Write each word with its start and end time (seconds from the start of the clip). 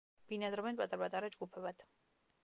ბინადრობენ 0.31 0.79
პატარ-პატარა 0.79 1.29
ჯგუფებად. 1.35 1.85